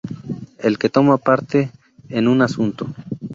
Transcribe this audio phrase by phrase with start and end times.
[0.57, 1.69] El que toma parte
[2.09, 2.87] en un asunto.